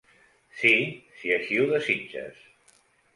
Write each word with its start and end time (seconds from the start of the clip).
Sí, 0.61 0.71
si 1.19 1.33
així 1.35 1.59
ho 1.65 1.65
desitges. 1.73 2.41